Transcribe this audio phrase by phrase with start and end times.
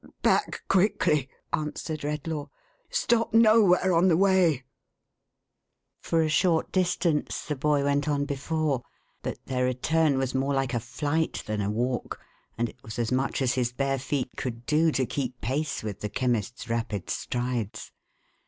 [0.15, 2.49] <; Back, quickly!" answered Redlaw."
[3.03, 6.29] Stop nowhere on the way." THE BOY BEFORE THE FIRE.
[6.31, 8.81] 401 For a short distance the boy went on before;
[9.21, 12.19] but their return was more like a flight than a walk,
[12.57, 15.99] and it was as much as his bare feet could do, to keep pace with
[15.99, 17.91] the Chemist's rapid strides.